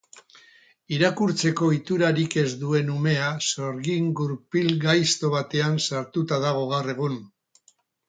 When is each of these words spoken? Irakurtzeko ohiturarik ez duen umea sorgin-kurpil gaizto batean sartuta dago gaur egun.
Irakurtzeko 0.95 1.67
ohiturarik 1.73 2.37
ez 2.45 2.47
duen 2.63 2.91
umea 2.95 3.29
sorgin-kurpil 3.51 4.73
gaizto 4.89 5.35
batean 5.39 5.81
sartuta 5.89 6.45
dago 6.49 6.69
gaur 6.77 6.95
egun. 6.99 7.25